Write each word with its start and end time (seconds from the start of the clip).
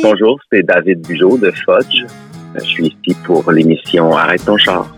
Bonjour, 0.00 0.38
c'est 0.52 0.62
David 0.62 1.06
Bugeaud 1.06 1.38
de 1.38 1.50
Fudge. 1.50 2.04
Je 2.54 2.60
suis 2.60 2.86
ici 2.86 3.16
pour 3.24 3.50
l'émission 3.50 4.16
Arrête 4.16 4.44
ton 4.44 4.56
char. 4.56 4.97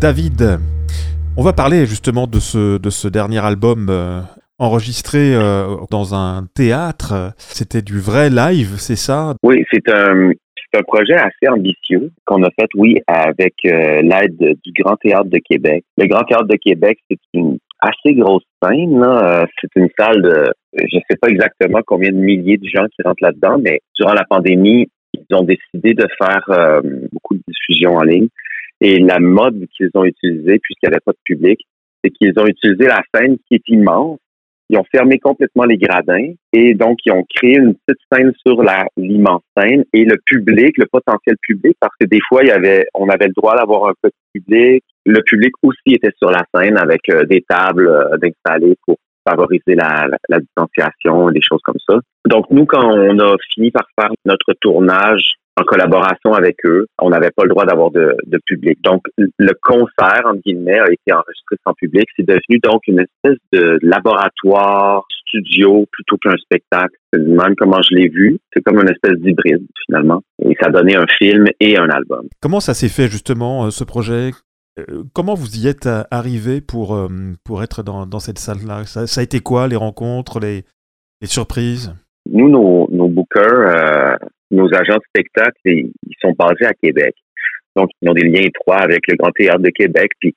David, 0.00 0.58
on 1.38 1.42
va 1.42 1.54
parler 1.54 1.86
justement 1.86 2.26
de 2.26 2.38
ce, 2.38 2.76
de 2.76 2.90
ce 2.90 3.08
dernier 3.08 3.42
album 3.42 3.86
euh, 3.88 4.20
enregistré 4.58 5.34
euh, 5.34 5.76
dans 5.90 6.14
un 6.14 6.46
théâtre. 6.54 7.32
C'était 7.38 7.80
du 7.80 7.98
vrai 7.98 8.28
live, 8.28 8.74
c'est 8.76 8.96
ça? 8.96 9.34
Oui, 9.42 9.64
c'est 9.72 9.88
un, 9.90 10.32
un 10.74 10.82
projet 10.82 11.14
assez 11.14 11.48
ambitieux 11.48 12.10
qu'on 12.26 12.42
a 12.42 12.50
fait, 12.50 12.68
oui, 12.74 12.96
avec 13.06 13.54
euh, 13.64 14.02
l'aide 14.02 14.36
du 14.38 14.72
Grand 14.78 14.96
Théâtre 14.96 15.30
de 15.30 15.38
Québec. 15.38 15.82
Le 15.96 16.06
Grand 16.06 16.24
Théâtre 16.24 16.46
de 16.46 16.56
Québec, 16.56 16.98
c'est 17.10 17.18
une 17.32 17.56
assez 17.80 18.14
grosse 18.14 18.44
scène. 18.62 19.02
C'est 19.60 19.80
une 19.80 19.88
salle 19.98 20.20
de, 20.20 20.44
je 20.76 20.96
ne 20.96 21.02
sais 21.10 21.16
pas 21.18 21.28
exactement 21.28 21.80
combien 21.86 22.10
de 22.10 22.16
milliers 22.16 22.58
de 22.58 22.68
gens 22.68 22.84
qui 22.94 23.02
rentrent 23.02 23.22
là-dedans, 23.22 23.56
mais 23.62 23.80
durant 23.98 24.12
la 24.12 24.24
pandémie, 24.28 24.88
ils 25.14 25.34
ont 25.34 25.42
décidé 25.44 25.94
de 25.94 26.06
faire 26.18 26.82
beaucoup 27.12 27.34
de 27.34 27.42
diffusion 27.48 27.96
en 27.96 28.02
ligne. 28.02 28.28
Et 28.80 28.98
la 28.98 29.18
mode 29.18 29.66
qu'ils 29.76 29.90
ont 29.94 30.04
utilisée, 30.04 30.58
puisqu'il 30.58 30.88
n'y 30.88 30.94
avait 30.94 31.04
pas 31.04 31.12
de 31.12 31.18
public, 31.24 31.60
c'est 32.02 32.10
qu'ils 32.10 32.38
ont 32.38 32.46
utilisé 32.46 32.86
la 32.86 33.02
scène 33.14 33.36
qui 33.48 33.54
est 33.54 33.68
immense. 33.68 34.18
Ils 34.68 34.78
ont 34.78 34.84
fermé 34.90 35.18
complètement 35.20 35.64
les 35.64 35.78
gradins 35.78 36.32
et 36.52 36.74
donc 36.74 36.98
ils 37.06 37.12
ont 37.12 37.24
créé 37.36 37.56
une 37.56 37.74
petite 37.86 38.02
scène 38.12 38.32
sur 38.44 38.64
l'immense 38.96 39.42
scène 39.56 39.84
et 39.92 40.04
le 40.04 40.16
public, 40.26 40.76
le 40.76 40.86
potentiel 40.90 41.36
public, 41.40 41.76
parce 41.78 41.94
que 42.00 42.06
des 42.06 42.18
fois 42.28 42.42
il 42.42 42.48
y 42.48 42.50
avait, 42.52 42.86
on 42.92 43.08
avait 43.08 43.28
le 43.28 43.32
droit 43.32 43.56
d'avoir 43.56 43.88
un 43.88 43.94
petit 44.02 44.16
public. 44.34 44.82
Le 45.04 45.22
public 45.22 45.52
aussi 45.62 45.94
était 45.94 46.10
sur 46.20 46.32
la 46.32 46.44
scène 46.52 46.76
avec 46.78 47.02
euh, 47.10 47.24
des 47.26 47.44
tables 47.48 47.86
euh, 47.86 48.16
installées 48.20 48.74
pour 48.84 48.96
favoriser 49.28 49.74
la, 49.74 50.06
la, 50.08 50.18
la 50.28 50.38
distanciation, 50.40 51.30
des 51.30 51.42
choses 51.42 51.62
comme 51.64 51.78
ça. 51.88 51.98
Donc 52.28 52.46
nous, 52.50 52.66
quand 52.66 52.84
on 52.84 53.18
a 53.18 53.36
fini 53.54 53.70
par 53.70 53.86
faire 53.98 54.10
notre 54.24 54.52
tournage 54.60 55.36
en 55.58 55.64
collaboration 55.64 56.34
avec 56.34 56.56
eux. 56.64 56.86
On 57.00 57.10
n'avait 57.10 57.30
pas 57.30 57.44
le 57.44 57.48
droit 57.48 57.64
d'avoir 57.64 57.90
de, 57.90 58.16
public. 58.46 58.78
Donc, 58.82 59.02
le 59.16 59.52
concert, 59.62 60.22
entre 60.26 60.40
guillemets, 60.44 60.78
a 60.78 60.90
été 60.90 61.12
enregistré 61.12 61.56
sans 61.66 61.72
public. 61.74 62.06
C'est 62.16 62.26
devenu 62.26 62.58
donc 62.62 62.82
une 62.86 63.00
espèce 63.00 63.38
de 63.52 63.78
laboratoire, 63.82 65.06
studio, 65.26 65.86
plutôt 65.90 66.16
qu'un 66.18 66.36
spectacle. 66.36 66.94
C'est 67.12 67.20
même 67.20 67.54
comment 67.56 67.80
je 67.82 67.96
l'ai 67.96 68.08
vu. 68.08 68.38
C'est 68.52 68.62
comme 68.62 68.80
une 68.80 68.90
espèce 68.90 69.18
d'hybride, 69.18 69.66
finalement. 69.86 70.22
Et 70.44 70.54
ça 70.60 70.70
donné 70.70 70.96
un 70.96 71.06
film 71.18 71.46
et 71.60 71.78
un 71.78 71.88
album. 71.88 72.28
Comment 72.40 72.60
ça 72.60 72.74
s'est 72.74 72.88
fait, 72.88 73.08
justement, 73.08 73.66
euh, 73.66 73.70
ce 73.70 73.84
projet? 73.84 74.32
Euh, 74.78 75.04
comment 75.14 75.34
vous 75.34 75.56
y 75.56 75.68
êtes 75.68 75.88
arrivé 76.10 76.60
pour, 76.60 76.94
euh, 76.94 77.08
pour 77.44 77.62
être 77.62 77.82
dans, 77.82 78.06
dans 78.06 78.18
cette 78.18 78.38
salle-là? 78.38 78.84
Ça, 78.84 79.06
ça, 79.06 79.20
a 79.20 79.24
été 79.24 79.40
quoi, 79.40 79.68
les 79.68 79.76
rencontres, 79.76 80.40
les, 80.40 80.64
les 81.20 81.26
surprises? 81.26 81.94
Nous, 82.30 82.48
nos, 82.48 82.88
nos 82.90 83.08
bookers, 83.08 84.18
nos 84.50 84.66
agents 84.74 84.96
de 84.96 85.02
spectacle, 85.08 85.58
ils 85.64 85.92
sont 86.20 86.34
basés 86.38 86.66
à 86.66 86.74
Québec. 86.74 87.14
Donc, 87.76 87.90
ils 88.00 88.08
ont 88.08 88.14
des 88.14 88.26
liens 88.26 88.42
étroits 88.42 88.78
avec 88.78 89.06
le 89.06 89.16
Grand 89.16 89.30
Théâtre 89.30 89.60
de 89.60 89.70
Québec. 89.70 90.10
Puis, 90.18 90.34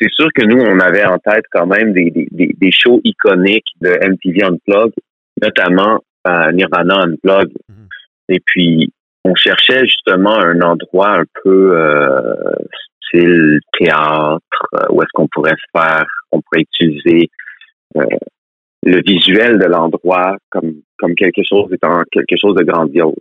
c'est 0.00 0.10
sûr 0.12 0.28
que 0.34 0.44
nous, 0.44 0.60
on 0.60 0.78
avait 0.78 1.04
en 1.04 1.18
tête 1.18 1.44
quand 1.50 1.66
même 1.66 1.92
des, 1.92 2.10
des, 2.10 2.54
des 2.56 2.70
shows 2.70 3.00
iconiques 3.04 3.72
de 3.80 3.90
MTV 3.90 4.44
Unplugged, 4.44 4.94
notamment 5.42 6.00
euh, 6.26 6.52
Nirvana 6.52 7.02
Unplugged. 7.02 7.50
Mm-hmm. 7.50 8.34
Et 8.34 8.40
puis, 8.44 8.92
on 9.24 9.34
cherchait 9.34 9.86
justement 9.86 10.38
un 10.38 10.60
endroit 10.60 11.18
un 11.20 11.24
peu 11.42 11.78
euh, 11.78 12.34
style 13.08 13.60
théâtre, 13.78 14.66
euh, 14.74 14.86
où 14.90 15.02
est-ce 15.02 15.10
qu'on 15.14 15.28
pourrait 15.28 15.56
faire, 15.74 16.06
on 16.32 16.40
pourrait 16.40 16.62
utiliser 16.62 17.30
euh, 17.96 18.04
le 18.84 19.02
visuel 19.02 19.58
de 19.58 19.66
l'endroit 19.66 20.36
comme 20.50 20.74
comme 20.98 21.14
quelque 21.14 21.42
chose 21.48 21.72
étant 21.72 22.02
quelque 22.10 22.36
chose 22.36 22.56
de 22.56 22.64
grandiose. 22.64 23.14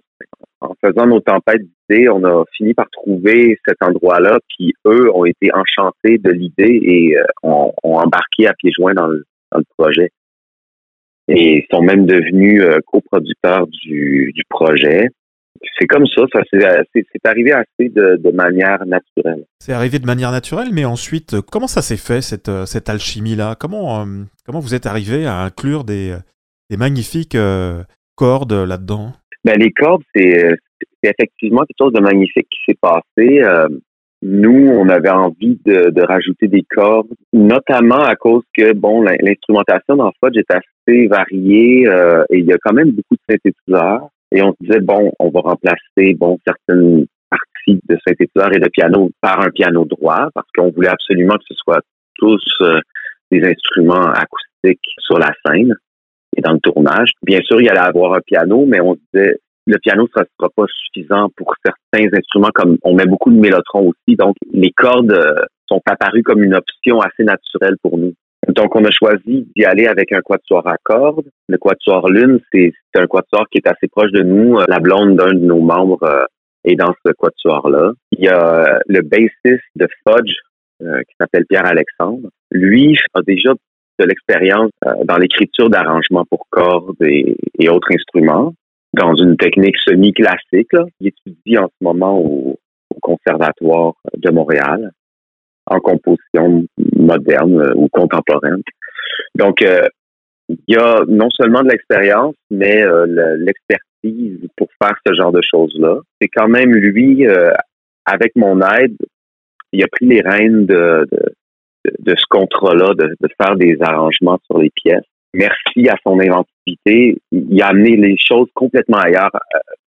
En 0.60 0.74
faisant 0.84 1.06
nos 1.06 1.20
tempêtes 1.20 1.62
d'idées, 1.62 2.10
on 2.10 2.24
a 2.24 2.44
fini 2.56 2.74
par 2.74 2.90
trouver 2.90 3.60
cet 3.66 3.78
endroit-là, 3.82 4.40
puis 4.50 4.74
eux 4.86 5.12
ont 5.14 5.26
été 5.26 5.52
enchantés 5.54 6.18
de 6.18 6.32
l'idée 6.32 6.80
et 6.82 7.18
euh, 7.18 7.24
ont, 7.44 7.74
embarqué 7.84 8.48
à 8.48 8.54
pieds 8.54 8.72
joints 8.76 8.96
dans 8.96 9.08
le, 9.08 9.24
dans 9.52 9.60
le 9.60 9.66
projet. 9.78 10.10
Et 11.28 11.68
sont 11.72 11.82
même 11.82 12.06
devenus 12.06 12.62
euh, 12.64 12.80
coproducteurs 12.88 13.68
du, 13.68 14.32
du 14.34 14.44
projet. 14.50 15.10
C'est 15.80 15.88
comme 15.88 16.06
ça, 16.06 16.24
ça 16.34 16.42
c'est 16.52 17.26
arrivé 17.26 17.52
assez 17.52 17.90
de, 17.90 18.32
manière 18.32 18.86
naturelle. 18.86 19.46
C'est 19.60 19.74
arrivé 19.74 20.00
de 20.00 20.06
manière 20.06 20.32
naturelle, 20.32 20.70
mais 20.74 20.86
ensuite, 20.86 21.42
comment 21.52 21.68
ça 21.68 21.82
s'est 21.82 21.98
fait 21.98 22.22
cette, 22.22 22.52
cette 22.66 22.90
alchimie-là? 22.90 23.56
Comment 23.60 24.06
comment 24.46 24.60
vous 24.60 24.76
êtes 24.76 24.86
arrivé 24.86 25.26
à 25.26 25.40
inclure 25.40 25.84
des, 25.84 26.16
des 26.70 26.78
magnifiques 26.78 27.38
cordes 28.16 28.54
là-dedans? 28.54 29.14
Ben, 29.44 29.58
les 29.58 29.72
cordes, 29.72 30.04
c'est 30.16 30.56
effectivement 31.04 31.62
quelque 31.62 31.78
chose 31.80 31.94
de 31.94 32.02
magnifique 32.02 32.48
qui 32.50 32.60
s'est 32.72 32.78
passé. 32.82 33.44
Nous, 34.24 34.68
on 34.68 34.90
avait 34.90 35.12
envie 35.12 35.60
de, 35.64 35.92
de, 35.92 36.02
rajouter 36.02 36.48
des 36.48 36.64
cordes, 36.64 37.14
notamment 37.34 38.02
à 38.02 38.16
cause 38.16 38.42
que, 38.58 38.74
bon, 38.74 39.04
l'instrumentation 39.04 39.96
dans 39.96 40.12
Fudge 40.20 40.38
est 40.38 40.52
assez 40.52 41.08
variée 41.08 41.88
euh, 41.88 42.24
et 42.32 42.40
il 42.40 42.46
y 42.46 42.52
a 42.52 42.58
quand 42.64 42.74
même 42.74 42.92
beaucoup 42.92 43.14
de 43.14 43.22
synthétiseurs. 43.30 44.10
Et 44.32 44.42
on 44.42 44.52
se 44.52 44.58
disait, 44.62 44.82
bon, 44.82 45.12
on 45.20 45.30
va 45.30 45.42
remplacer, 45.42 46.14
bon, 46.16 46.38
certaines 46.46 47.06
parties 47.30 47.82
de 47.88 47.98
synthétiseurs 48.06 48.54
et 48.54 48.60
de 48.60 48.70
piano 48.70 49.10
par 49.22 49.42
un 49.42 49.50
piano 49.50 49.86
droit 49.86 50.30
parce 50.34 50.48
qu'on 50.56 50.72
voulait 50.72 50.90
absolument 50.90 51.36
que 51.36 51.46
ce 51.50 51.56
soit 51.56 51.82
tous 52.16 52.44
euh, 52.62 52.80
des 53.32 53.44
instruments 53.44 54.12
acoustiques 54.12 54.88
sur 55.00 55.20
la 55.20 55.32
scène 55.46 55.74
et 56.36 56.42
dans 56.42 56.54
le 56.54 56.60
tournage. 56.60 57.12
Bien 57.24 57.40
sûr, 57.44 57.62
il 57.62 57.66
y 57.66 57.70
allait 57.70 57.80
avoir 57.80 58.14
un 58.14 58.22
piano, 58.22 58.66
mais 58.66 58.82
on 58.82 58.96
se 58.96 59.00
disait, 59.14 59.40
le 59.66 59.78
piano, 59.80 60.08
ça 60.16 60.22
ne 60.22 60.28
sera 60.40 60.50
pas 60.56 60.66
suffisant 60.68 61.30
pour 61.36 61.54
certains 61.66 62.08
instruments, 62.18 62.52
comme 62.54 62.78
on 62.84 62.96
met 62.96 63.06
beaucoup 63.06 63.32
de 63.32 63.40
mélotron 63.40 63.90
aussi. 63.90 64.16
Donc, 64.16 64.36
les 64.54 64.72
cordes 64.72 65.12
euh, 65.12 65.44
sont 65.68 65.82
apparues 65.86 66.24
comme 66.24 66.42
une 66.42 66.56
option 66.56 67.02
assez 67.02 67.24
naturelle 67.24 67.76
pour 67.82 67.98
nous. 67.98 68.14
Donc, 68.48 68.76
on 68.76 68.86
a 68.86 68.92
choisi 68.92 69.48
d'y 69.56 69.66
aller 69.66 69.88
avec 69.88 70.12
un 70.14 70.22
quatuor 70.22 70.68
à 70.68 70.78
cordes. 70.84 71.30
Le 71.48 71.58
quatuor 71.58 72.10
lune, 72.10 72.40
c'est 72.52 72.74
un 72.96 73.08
quatuor 73.08 73.46
qui 73.52 73.58
est 73.58 73.68
assez 73.68 73.88
proche 73.88 74.12
de 74.12 74.24
nous. 74.24 74.58
La 74.68 74.80
blonde 74.80 75.18
d'un 75.18 75.34
de 75.34 75.46
nos 75.46 75.60
membres 75.60 76.04
euh, 76.04 76.26
est 76.64 76.76
dans 76.76 76.94
ce 77.06 77.12
quatuor-là. 77.12 77.92
Il 78.12 78.26
y 78.26 78.30
a 78.30 78.76
euh, 78.76 78.80
le 78.88 79.02
bassiste 79.02 79.64
de 79.76 79.88
Fudge, 80.04 80.34
qui 80.80 81.16
s'appelle 81.20 81.46
Pierre-Alexandre. 81.50 82.30
Lui 82.52 83.00
a 83.16 83.22
déjà 83.26 83.52
de 84.00 84.06
l'expérience 84.06 84.70
dans 85.06 85.18
l'écriture 85.18 85.72
d'arrangements 85.72 86.24
pour 86.30 86.46
cordes 86.52 87.02
et 87.02 87.70
autres 87.70 87.92
instruments 87.92 88.54
dans 88.94 89.16
une 89.16 89.38
technique 89.38 89.78
semi-classique. 89.78 90.74
Il 91.00 91.08
étudie 91.08 91.58
en 91.58 91.68
ce 91.68 91.84
moment 91.84 92.20
au, 92.20 92.60
Conservatoire 93.00 93.94
de 94.18 94.32
Montréal 94.32 94.92
en 95.70 95.80
composition 95.80 96.66
moderne 96.96 97.62
euh, 97.62 97.74
ou 97.76 97.88
contemporaine. 97.90 98.62
Donc, 99.36 99.62
euh, 99.62 99.88
il 100.50 100.58
y 100.68 100.78
a 100.78 101.02
non 101.08 101.30
seulement 101.30 101.62
de 101.62 101.70
l'expérience, 101.70 102.36
mais 102.50 102.82
euh, 102.82 103.36
l'expertise 103.38 104.48
pour 104.56 104.70
faire 104.82 104.96
ce 105.06 105.14
genre 105.14 105.32
de 105.32 105.42
choses-là. 105.42 105.98
C'est 106.22 106.30
quand 106.30 106.48
même 106.48 106.74
lui, 106.74 107.26
avec 108.06 108.32
mon 108.38 108.62
aide, 108.62 108.96
il 109.74 109.84
a 109.84 109.88
pris 109.88 110.06
les 110.06 110.22
rênes 110.22 110.66
de, 110.66 111.06
ce 111.84 112.26
contrat-là, 112.30 112.94
de, 112.94 113.28
faire 113.42 113.58
des 113.58 113.78
arrangements 113.82 114.40
sur 114.46 114.60
les 114.60 114.70
pièces 114.70 115.04
merci 115.34 115.88
à 115.90 115.96
son 116.06 116.20
inventivité, 116.20 117.18
il 117.32 117.62
a 117.62 117.68
amené 117.68 117.96
les 117.96 118.16
choses 118.18 118.48
complètement 118.54 118.98
ailleurs, 118.98 119.30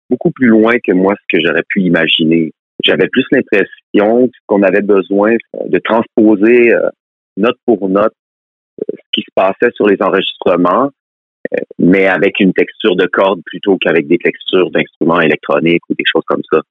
beaucoup 0.09 0.31
plus 0.31 0.47
loin 0.47 0.73
que 0.83 0.91
moi 0.91 1.13
ce 1.15 1.37
que 1.37 1.43
j'aurais 1.43 1.63
pu 1.69 1.81
imaginer. 1.81 2.51
J'avais 2.83 3.07
plus 3.07 3.25
l'impression 3.31 4.29
qu'on 4.47 4.63
avait 4.63 4.81
besoin 4.81 5.35
de 5.65 5.79
transposer 5.79 6.73
euh, 6.73 6.89
note 7.37 7.57
pour 7.65 7.89
note 7.89 8.13
euh, 8.81 8.85
ce 8.93 9.03
qui 9.11 9.21
se 9.21 9.31
passait 9.35 9.73
sur 9.75 9.87
les 9.87 9.97
enregistrements, 10.01 10.89
mais 11.77 12.07
avec 12.07 12.39
une 12.39 12.53
texture 12.53 12.95
de 12.95 13.07
corde 13.07 13.41
plutôt 13.45 13.77
qu'avec 13.77 14.07
des 14.07 14.17
textures 14.17 14.69
d'instruments 14.71 15.21
électroniques 15.21 15.81
ou 15.89 15.95
des 15.95 16.05
choses 16.05 16.23
comme 16.27 16.43
ça. 16.51 16.61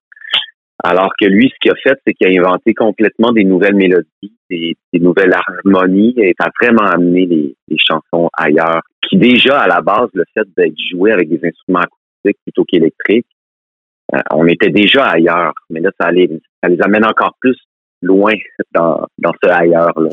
Alors 0.85 1.11
que 1.19 1.27
lui, 1.27 1.51
ce 1.53 1.55
qu'il 1.61 1.73
a 1.73 1.75
fait, 1.75 1.99
c'est 2.07 2.15
qu'il 2.15 2.29
a 2.29 2.41
inventé 2.41 2.73
complètement 2.73 3.33
des 3.33 3.45
nouvelles 3.45 3.75
mélodies, 3.75 4.33
des, 4.49 4.77
nouvelles 4.95 5.35
harmonies 5.35 6.15
et 6.19 6.35
a 6.39 6.51
vraiment 6.61 6.89
amené 6.89 7.27
les, 7.27 7.77
chansons 7.77 8.31
ailleurs. 8.33 8.81
Qui 9.03 9.17
déjà, 9.17 9.59
à 9.61 9.67
la 9.67 9.81
base, 9.81 10.09
le 10.13 10.25
fait 10.35 10.47
d'être 10.57 10.77
joué 10.91 11.11
avec 11.11 11.29
des 11.29 11.41
instruments 11.45 11.81
acoustiques 11.81 12.39
plutôt 12.45 12.65
qu'électriques, 12.65 13.27
euh, 14.15 14.21
on 14.33 14.47
était 14.47 14.71
déjà 14.71 15.07
ailleurs. 15.07 15.53
Mais 15.71 15.81
là, 15.81 15.91
ça, 16.01 16.11
les, 16.11 16.29
ça 16.63 16.69
les 16.69 16.81
amène 16.83 17.05
encore 17.05 17.35
plus 17.41 17.57
loin 18.03 18.35
dans, 18.73 19.05
dans 19.19 19.33
ce 19.43 19.49
ailleurs-là. 19.51 20.11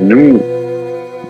Nous, 0.00 0.40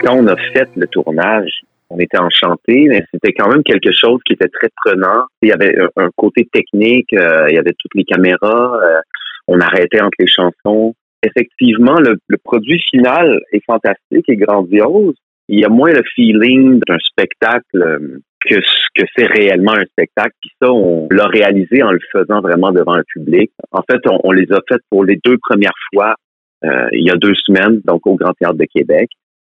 quand 0.01 0.17
on 0.17 0.27
a 0.29 0.37
fait 0.53 0.69
le 0.77 0.87
tournage, 0.87 1.63
on 1.91 1.99
était 1.99 2.19
enchantés, 2.19 2.87
mais 2.89 3.05
c'était 3.13 3.33
quand 3.33 3.49
même 3.49 3.65
quelque 3.65 3.91
chose 3.93 4.21
qui 4.25 4.35
était 4.35 4.49
très 4.49 4.69
prenant. 4.85 5.25
Il 5.43 5.49
y 5.49 5.53
avait 5.53 5.77
un, 5.97 6.09
côté 6.15 6.49
technique, 6.53 7.13
euh, 7.13 7.47
il 7.49 7.57
y 7.57 7.59
avait 7.59 7.75
toutes 7.77 7.95
les 7.97 8.05
caméras, 8.05 8.81
euh, 8.81 9.01
on 9.49 9.61
arrêtait 9.61 10.01
entre 10.01 10.17
les 10.21 10.29
chansons. 10.29 10.95
effectivement, 11.25 11.99
le, 11.99 12.17
le 12.29 12.39
produit 12.39 12.81
final 12.91 13.41
est 13.53 13.65
fantastique 13.67 14.29
et 14.29 14.37
grandiose. 14.37 15.17
Il 15.49 15.59
y 15.59 15.65
a 15.65 15.69
moins 15.69 15.91
le 15.91 16.05
feeling 16.15 16.81
d'un 16.87 16.99
spectacle 17.01 17.63
euh, 17.75 18.21
que 18.47 18.55
ce 18.55 18.87
que 18.95 19.07
c'est 19.17 19.27
réellement 19.27 19.73
un 19.73 19.85
spectacle. 19.85 20.35
Puis 20.41 20.53
ça, 20.63 20.71
on 20.71 21.09
l'a 21.11 21.27
réalisé 21.27 21.83
en 21.83 21.91
le 21.91 22.01
faisant 22.13 22.41
vraiment 22.41 22.71
devant 22.71 22.95
un 22.95 23.03
public. 23.13 23.51
En 23.73 23.83
fait, 23.83 24.01
on, 24.07 24.21
on 24.23 24.31
les 24.31 24.51
a 24.53 24.61
faites 24.69 24.83
pour 24.89 25.05
les 25.05 25.19
deux 25.25 25.39
premières 25.39 25.75
fois 25.93 26.15
euh, 26.65 26.89
il 26.93 27.07
y 27.07 27.11
a 27.11 27.17
deux 27.17 27.35
semaines, 27.35 27.81
donc 27.85 28.07
au 28.07 28.15
Grand 28.15 28.33
Théâtre 28.33 28.57
de 28.59 28.67
Québec. 28.67 29.11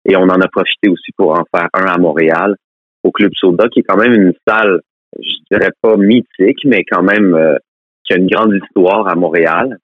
Et 0.08 0.16
on 0.16 0.24
en 0.24 0.42
a 0.42 0.48
profité 0.48 0.90
aussi 0.90 1.12
pour 1.18 1.32
en 1.32 1.44
faire 1.54 1.68
un 1.74 1.86
à 1.86 1.98
Montréal, 1.98 2.56
au 3.04 3.12
Club 3.12 3.32
Soda, 3.36 3.68
qui 3.70 3.80
est 3.80 3.84
quand 3.84 3.98
même 3.98 4.14
une 4.14 4.34
salle, 4.48 4.82
je 5.20 5.36
dirais 5.52 5.72
pas 5.82 5.98
mythique, 5.98 6.60
mais 6.66 6.84
quand 6.84 7.04
même 7.04 7.34
euh, 7.36 7.58
qui 8.04 8.14
a 8.14 8.18
une 8.18 8.28
grande 8.28 8.54
histoire 8.54 9.08
à 9.08 9.16
Montréal. 9.16 9.78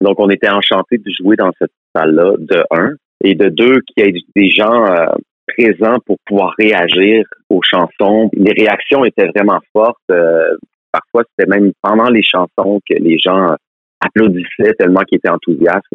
Donc, 0.00 0.18
on 0.18 0.28
était 0.30 0.50
enchantés 0.50 0.98
de 0.98 1.10
jouer 1.18 1.36
dans 1.36 1.50
cette 1.58 1.72
salle-là, 1.94 2.34
de 2.38 2.62
un, 2.70 2.94
et 3.22 3.34
de 3.34 3.48
deux, 3.48 3.80
qu'il 3.86 4.04
y 4.04 4.08
ait 4.08 4.22
des 4.34 4.50
gens 4.50 4.84
euh, 4.86 5.06
présents 5.46 5.98
pour 6.04 6.16
pouvoir 6.26 6.54
réagir 6.58 7.24
aux 7.48 7.60
chansons. 7.62 8.30
Les 8.32 8.52
réactions 8.52 9.04
étaient 9.04 9.28
vraiment 9.28 9.60
fortes. 9.72 9.98
Euh, 10.10 10.56
parfois, 10.90 11.22
c'était 11.30 11.48
même 11.48 11.72
pendant 11.80 12.10
les 12.10 12.22
chansons 12.22 12.80
que 12.88 12.94
les 12.98 13.18
gens 13.18 13.54
applaudissaient 14.00 14.74
tellement 14.78 15.02
qu'ils 15.02 15.18
étaient 15.18 15.30
enthousiastes 15.30 15.86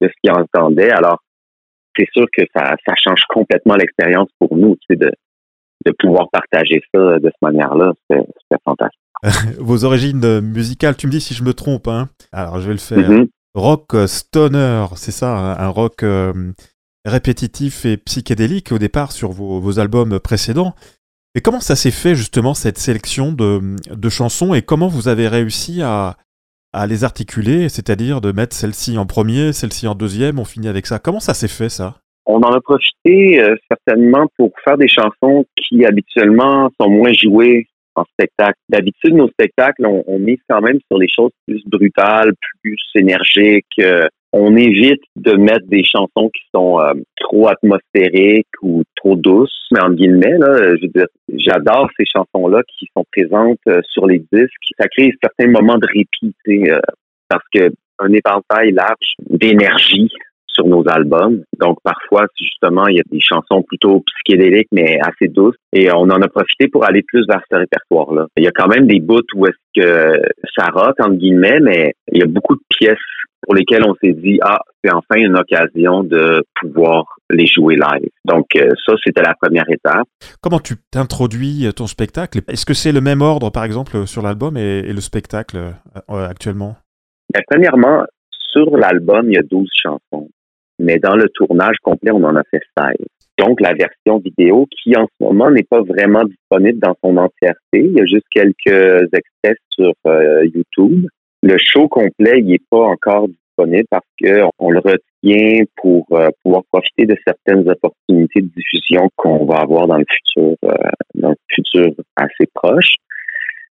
de 0.00 0.08
ce 0.08 0.12
qu'ils 0.22 0.32
entendaient. 0.32 0.90
Alors, 0.90 1.22
c'est 1.96 2.08
sûr 2.12 2.26
que 2.36 2.42
ça, 2.54 2.74
ça 2.86 2.94
change 2.96 3.22
complètement 3.28 3.74
l'expérience 3.74 4.28
pour 4.38 4.56
nous, 4.56 4.76
tu 4.76 4.86
sais, 4.90 4.96
de, 4.96 5.10
de 5.86 5.92
pouvoir 5.98 6.28
partager 6.30 6.80
ça 6.94 7.18
de 7.18 7.24
cette 7.24 7.42
manière-là. 7.42 7.92
C'était 8.08 8.62
fantastique. 8.64 9.00
Vos 9.58 9.84
origines 9.84 10.40
musicales, 10.40 10.96
tu 10.96 11.06
me 11.06 11.12
dis 11.12 11.20
si 11.20 11.34
je 11.34 11.44
me 11.44 11.52
trompe, 11.52 11.88
hein 11.88 12.08
Alors, 12.32 12.60
je 12.60 12.68
vais 12.68 12.74
le 12.74 12.78
faire. 12.78 13.10
Mhm. 13.10 13.28
Rock 13.54 13.94
euh, 13.94 14.06
stoner, 14.06 14.86
c'est 14.94 15.10
ça, 15.10 15.36
un, 15.36 15.58
un 15.58 15.68
rock 15.68 16.04
euh, 16.04 16.52
répétitif 17.04 17.84
et 17.84 17.96
psychédélique 17.96 18.70
au 18.70 18.78
départ 18.78 19.10
sur 19.10 19.32
vos, 19.32 19.60
vos 19.60 19.80
albums 19.80 20.20
précédents. 20.20 20.74
Et 21.34 21.40
comment 21.40 21.60
ça 21.60 21.76
s'est 21.76 21.90
fait 21.90 22.14
justement 22.14 22.54
cette 22.54 22.78
sélection 22.78 23.32
de, 23.32 23.76
de 23.92 24.08
chansons 24.08 24.54
et 24.54 24.62
comment 24.62 24.88
vous 24.88 25.08
avez 25.08 25.28
réussi 25.28 25.82
à, 25.82 26.16
à 26.72 26.86
les 26.86 27.04
articuler, 27.04 27.68
c'est-à-dire 27.68 28.20
de 28.20 28.32
mettre 28.32 28.54
celle-ci 28.54 28.98
en 28.98 29.06
premier, 29.06 29.52
celle-ci 29.52 29.86
en 29.86 29.94
deuxième, 29.94 30.38
on 30.38 30.44
finit 30.44 30.68
avec 30.68 30.86
ça. 30.86 30.98
Comment 30.98 31.20
ça 31.20 31.34
s'est 31.34 31.48
fait 31.48 31.68
ça? 31.68 31.96
On 32.26 32.42
en 32.42 32.52
a 32.52 32.60
profité 32.60 33.40
euh, 33.40 33.56
certainement 33.70 34.26
pour 34.38 34.52
faire 34.64 34.78
des 34.78 34.88
chansons 34.88 35.44
qui 35.56 35.84
habituellement 35.84 36.70
sont 36.80 36.88
moins 36.88 37.12
jouées 37.12 37.66
en 37.96 38.04
spectacle. 38.04 38.58
D'habitude, 38.68 39.14
nos 39.14 39.28
spectacles, 39.28 39.84
on, 39.84 40.18
mise 40.18 40.38
quand 40.48 40.60
même 40.60 40.78
sur 40.88 40.98
les 40.98 41.08
choses 41.08 41.32
plus 41.46 41.62
brutales, 41.66 42.32
plus 42.62 42.78
énergiques. 42.94 43.66
euh, 43.80 44.06
on 44.32 44.56
évite 44.56 45.02
de 45.16 45.32
mettre 45.32 45.66
des 45.66 45.82
chansons 45.82 46.30
qui 46.32 46.42
sont 46.54 46.78
euh, 46.78 46.92
trop 47.16 47.48
atmosphériques 47.48 48.46
ou 48.62 48.84
trop 49.00 49.16
douces, 49.16 49.66
mais 49.72 49.80
en 49.80 49.90
guillemets, 49.90 50.38
là, 50.38 50.76
je 50.76 50.82
veux 50.82 50.92
dire, 50.94 51.06
j'adore 51.32 51.88
ces 51.98 52.04
chansons-là 52.04 52.62
qui 52.78 52.86
sont 52.96 53.04
présentes 53.12 53.58
euh, 53.68 53.80
sur 53.90 54.06
les 54.06 54.18
disques. 54.32 54.54
Ça 54.78 54.86
crée 54.88 55.12
certains 55.22 55.50
moments 55.50 55.78
de 55.78 55.86
répit, 55.86 56.34
euh, 56.48 56.80
parce 57.28 57.44
que 57.54 57.70
un 57.98 58.12
éventail 58.12 58.72
large 58.72 59.14
d'énergie 59.28 60.10
sur 60.46 60.66
nos 60.66 60.82
albums. 60.88 61.42
Donc 61.60 61.78
parfois, 61.84 62.26
justement, 62.38 62.86
il 62.88 62.96
y 62.96 63.00
a 63.00 63.04
des 63.10 63.20
chansons 63.20 63.62
plutôt 63.62 64.02
psychédéliques, 64.06 64.68
mais 64.72 64.98
assez 65.00 65.28
douces. 65.28 65.56
Et 65.72 65.90
on 65.92 66.02
en 66.02 66.22
a 66.22 66.28
profité 66.28 66.68
pour 66.68 66.84
aller 66.84 67.02
plus 67.02 67.26
vers 67.28 67.42
ce 67.50 67.56
répertoire-là. 67.56 68.26
Il 68.36 68.44
y 68.44 68.48
a 68.48 68.52
quand 68.52 68.68
même 68.68 68.86
des 68.86 69.00
bouts 69.00 69.20
où 69.34 69.46
est-ce 69.46 69.80
que 69.80 70.20
ça 70.56 70.66
rock, 70.72 70.94
entre 70.98 71.14
guillemets, 71.16 71.60
mais 71.60 71.94
il 72.12 72.20
y 72.20 72.22
a 72.22 72.26
beaucoup 72.26 72.56
de 72.56 72.62
pièces 72.68 72.98
pour 73.42 73.54
lesquelles 73.54 73.84
on 73.86 73.94
s'est 73.94 74.12
dit, 74.12 74.38
ah, 74.42 74.60
c'est 74.82 74.92
enfin 74.92 75.16
une 75.16 75.36
occasion 75.36 76.02
de 76.02 76.42
pouvoir 76.60 77.04
les 77.32 77.46
jouer 77.46 77.76
live. 77.76 78.10
Donc 78.24 78.46
euh, 78.56 78.70
ça, 78.86 78.94
c'était 79.04 79.22
la 79.22 79.34
première 79.40 79.68
étape. 79.68 80.08
Comment 80.40 80.60
tu 80.60 80.74
t'introduis 80.90 81.68
ton 81.74 81.86
spectacle? 81.86 82.40
Est-ce 82.48 82.66
que 82.66 82.74
c'est 82.74 82.92
le 82.92 83.00
même 83.00 83.22
ordre, 83.22 83.50
par 83.50 83.64
exemple, 83.64 84.06
sur 84.06 84.22
l'album 84.22 84.56
et, 84.56 84.78
et 84.80 84.92
le 84.92 85.00
spectacle 85.00 85.56
euh, 85.56 86.28
actuellement? 86.28 86.76
Ben, 87.32 87.42
premièrement, 87.48 88.04
sur 88.52 88.76
l'album, 88.76 89.26
il 89.28 89.34
y 89.34 89.38
a 89.38 89.42
12 89.42 89.68
chansons. 89.72 90.28
Mais 90.78 90.98
dans 90.98 91.14
le 91.14 91.28
tournage 91.34 91.76
complet, 91.82 92.10
on 92.10 92.24
en 92.24 92.36
a 92.36 92.42
fait 92.50 92.62
16. 92.78 92.96
Donc, 93.38 93.60
la 93.60 93.72
version 93.72 94.18
vidéo 94.18 94.66
qui, 94.70 94.96
en 94.96 95.06
ce 95.06 95.24
moment, 95.24 95.50
n'est 95.50 95.62
pas 95.62 95.82
vraiment 95.82 96.24
disponible 96.24 96.78
dans 96.78 96.94
son 97.02 97.16
entièreté. 97.16 97.56
Il 97.72 97.92
y 97.92 98.00
a 98.00 98.06
juste 98.06 98.26
quelques 98.30 99.08
extraits 99.12 99.58
sur 99.70 99.92
euh, 100.06 100.44
YouTube. 100.54 101.06
Le 101.42 101.56
show 101.58 101.88
complet, 101.88 102.40
il 102.40 102.46
n'est 102.46 102.60
pas 102.70 102.84
encore 102.84 103.28
parce 103.90 104.04
que 104.22 104.42
on 104.58 104.70
le 104.70 104.78
retient 104.78 105.64
pour 105.76 106.06
euh, 106.12 106.28
pouvoir 106.42 106.62
profiter 106.72 107.06
de 107.06 107.16
certaines 107.26 107.68
opportunités 107.68 108.42
de 108.42 108.48
diffusion 108.56 109.08
qu'on 109.16 109.44
va 109.44 109.58
avoir 109.60 109.86
dans 109.86 109.98
le 109.98 110.04
futur, 110.08 110.56
euh, 110.64 110.74
dans 111.14 111.30
le 111.30 111.36
futur 111.48 111.92
assez 112.16 112.46
proche. 112.54 112.94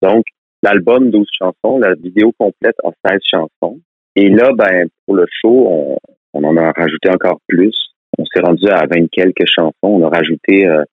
Donc, 0.01 0.25
l'album 0.63 1.09
12 1.09 1.27
chansons, 1.39 1.79
la 1.79 1.93
vidéo 1.95 2.31
complète 2.37 2.75
a 2.83 2.89
16 3.09 3.19
chansons. 3.23 3.79
Et 4.15 4.29
là, 4.29 4.51
ben, 4.55 4.87
pour 5.05 5.15
le 5.15 5.25
show, 5.29 5.97
on, 6.33 6.43
en 6.43 6.57
a 6.57 6.71
rajouté 6.71 7.09
encore 7.09 7.39
plus. 7.47 7.75
On 8.17 8.25
s'est 8.25 8.41
rendu 8.41 8.67
à 8.69 8.85
20 8.85 9.07
quelques 9.11 9.47
chansons. 9.47 9.73
On 9.81 10.03
a 10.03 10.09
rajouté 10.09 10.67
euh, 10.67 10.83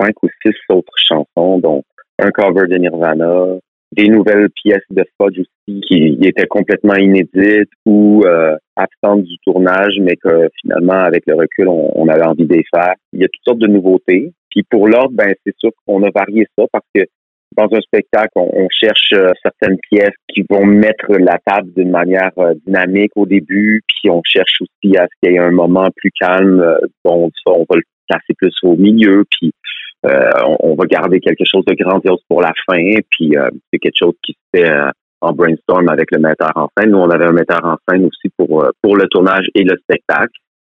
cinq 0.00 0.14
ou 0.22 0.28
six 0.44 0.54
autres 0.68 0.92
chansons, 0.96 1.58
dont 1.58 1.82
un 2.18 2.30
cover 2.30 2.66
de 2.68 2.76
Nirvana, 2.76 3.58
des 3.92 4.08
nouvelles 4.08 4.48
pièces 4.50 4.86
de 4.90 5.04
Fudge 5.16 5.38
aussi 5.38 5.80
qui 5.82 6.18
étaient 6.22 6.46
complètement 6.46 6.94
inédites 6.94 7.70
ou 7.84 8.22
euh, 8.24 8.56
absentes 8.76 9.24
du 9.24 9.36
tournage, 9.44 9.98
mais 10.00 10.16
que 10.16 10.48
finalement, 10.60 10.94
avec 10.94 11.24
le 11.26 11.34
recul, 11.34 11.68
on, 11.68 12.08
avait 12.08 12.24
envie 12.24 12.46
les 12.46 12.64
faire. 12.74 12.94
Il 13.12 13.20
y 13.20 13.24
a 13.24 13.28
toutes 13.28 13.44
sortes 13.44 13.58
de 13.58 13.66
nouveautés. 13.66 14.32
Puis 14.50 14.62
pour 14.68 14.88
l'ordre, 14.88 15.14
ben 15.14 15.34
c'est 15.44 15.54
sûr 15.58 15.70
qu'on 15.86 16.02
a 16.02 16.10
varié 16.10 16.46
ça 16.58 16.64
parce 16.72 16.86
que 16.94 17.02
dans 17.56 17.68
un 17.70 17.80
spectacle, 17.80 18.32
on, 18.36 18.66
cherche 18.70 19.12
euh, 19.12 19.28
certaines 19.42 19.78
pièces 19.90 20.16
qui 20.32 20.42
vont 20.48 20.64
mettre 20.64 21.12
la 21.18 21.38
table 21.44 21.70
d'une 21.74 21.90
manière 21.90 22.32
euh, 22.38 22.54
dynamique 22.66 23.12
au 23.14 23.26
début, 23.26 23.82
puis 23.86 24.10
on 24.10 24.22
cherche 24.24 24.62
aussi 24.62 24.96
à 24.96 25.02
ce 25.04 25.10
qu'il 25.20 25.34
y 25.34 25.36
ait 25.36 25.38
un 25.38 25.50
moment 25.50 25.88
plus 25.94 26.10
calme. 26.18 26.60
euh, 26.60 26.78
bon, 27.04 27.30
ça, 27.44 27.52
on 27.52 27.66
va 27.68 27.76
le 27.76 27.82
placer 28.08 28.34
plus 28.36 28.54
au 28.62 28.76
milieu, 28.76 29.24
puis 29.30 29.48
euh, 29.48 29.61
on, 30.04 30.56
on 30.60 30.74
va 30.74 30.84
garder 30.86 31.20
quelque 31.20 31.44
chose 31.44 31.64
de 31.64 31.74
grandiose 31.74 32.20
pour 32.28 32.40
la 32.42 32.52
fin, 32.66 32.82
puis 33.10 33.36
euh, 33.36 33.48
c'est 33.72 33.78
quelque 33.78 33.98
chose 33.98 34.14
qui 34.24 34.32
se 34.32 34.58
fait 34.58 34.70
euh, 34.70 34.90
en 35.20 35.32
brainstorm 35.32 35.88
avec 35.88 36.10
le 36.10 36.18
metteur 36.18 36.52
en 36.56 36.68
scène. 36.76 36.90
Nous, 36.90 36.98
on 36.98 37.10
avait 37.10 37.26
un 37.26 37.32
metteur 37.32 37.64
en 37.64 37.76
scène 37.88 38.04
aussi 38.04 38.28
pour 38.36 38.64
euh, 38.64 38.70
pour 38.82 38.96
le 38.96 39.06
tournage 39.08 39.46
et 39.54 39.62
le 39.62 39.76
spectacle. 39.78 40.32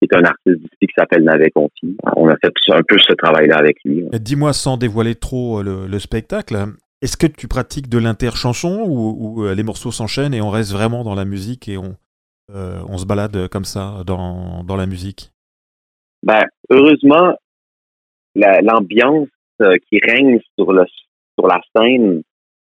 C'est 0.02 0.16
un 0.16 0.24
artiste 0.24 0.58
d'ici 0.58 0.78
qui 0.80 0.92
s'appelle 0.98 1.22
Navet 1.22 1.50
Conti. 1.50 1.96
On 2.16 2.28
a 2.28 2.34
fait 2.42 2.52
un 2.72 2.82
peu 2.82 2.98
ce 2.98 3.12
travail-là 3.12 3.56
avec 3.56 3.76
lui. 3.84 4.04
Dis-moi 4.12 4.52
sans 4.52 4.76
dévoiler 4.76 5.14
trop 5.14 5.60
euh, 5.60 5.62
le, 5.62 5.86
le 5.86 5.98
spectacle, 6.00 6.56
est-ce 7.02 7.16
que 7.16 7.28
tu 7.28 7.46
pratiques 7.46 7.88
de 7.88 7.98
l'inter-chanson 7.98 8.84
ou, 8.84 9.14
ou, 9.18 9.44
euh, 9.44 9.54
les 9.54 9.62
morceaux 9.62 9.92
s'enchaînent 9.92 10.34
et 10.34 10.40
on 10.40 10.50
reste 10.50 10.72
vraiment 10.72 11.04
dans 11.04 11.14
la 11.14 11.24
musique 11.24 11.68
et 11.68 11.78
on, 11.78 11.94
euh, 12.52 12.80
on 12.88 12.98
se 12.98 13.06
balade 13.06 13.48
comme 13.48 13.64
ça 13.64 14.02
dans, 14.04 14.64
dans 14.64 14.76
la 14.76 14.86
musique? 14.86 15.32
Ben, 16.24 16.42
heureusement, 16.70 17.36
l'ambiance 18.34 19.28
euh, 19.60 19.76
qui 19.88 20.00
règne 20.02 20.40
sur 20.58 20.72
le 20.72 20.84
sur 21.38 21.48
la 21.48 21.60
scène 21.74 22.22